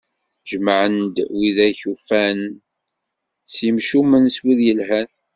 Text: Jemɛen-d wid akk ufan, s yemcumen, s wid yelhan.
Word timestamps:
Jemɛen-d 0.49 1.15
wid 1.35 1.57
akk 1.67 1.81
ufan, 1.91 2.39
s 3.53 3.55
yemcumen, 3.65 4.25
s 4.35 4.37
wid 4.43 4.59
yelhan. 4.65 5.09